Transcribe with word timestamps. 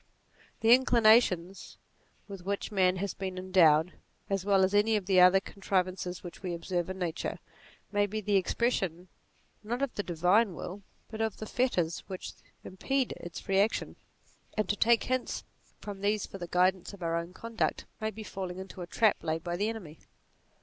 The 0.61 0.73
inclinations 0.73 1.77
with 2.27 2.43
which 2.43 2.71
man 2.71 2.95
has 2.95 3.13
been 3.13 3.37
endowed, 3.37 3.93
as 4.31 4.43
well 4.43 4.63
as 4.63 4.73
any 4.73 4.95
of 4.95 5.05
the 5.05 5.19
other 5.21 5.39
con 5.39 5.61
trivances 5.61 6.23
which 6.23 6.41
we 6.41 6.55
observe 6.55 6.89
in 6.89 6.97
Nature, 6.97 7.37
may 7.91 8.07
be 8.07 8.19
the 8.19 8.35
expression 8.35 9.09
not 9.61 9.83
of 9.83 9.93
the 9.93 10.01
divine 10.01 10.55
will, 10.55 10.81
but 11.11 11.21
of 11.21 11.37
the 11.37 11.45
fetters 11.45 11.99
which 12.07 12.33
impede 12.63 13.11
its 13.17 13.39
free 13.39 13.59
action; 13.59 13.95
and 14.57 14.67
to 14.69 14.75
take 14.75 15.03
hints 15.03 15.43
from 15.77 15.97
56 15.97 16.01
NATURE 16.01 16.11
these 16.11 16.25
for 16.25 16.37
the 16.39 16.47
guidance 16.47 16.93
of 16.95 17.03
our 17.03 17.15
own 17.15 17.31
conduct 17.31 17.85
may 17.99 18.09
be 18.09 18.23
falling 18.23 18.57
into 18.57 18.81
a 18.81 18.87
trap 18.87 19.23
laid 19.23 19.43
by 19.43 19.55
the 19.55 19.69
enemy. 19.69 19.99